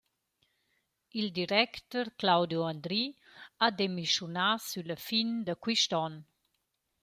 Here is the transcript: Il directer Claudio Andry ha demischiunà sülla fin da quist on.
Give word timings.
Il 1.11 1.31
directer 1.31 2.05
Claudio 2.19 2.61
Andry 2.71 3.03
ha 3.61 3.67
demischiunà 3.79 4.47
sülla 4.67 4.97
fin 5.07 5.29
da 5.45 5.53
quist 5.63 5.91
on. 6.05 6.13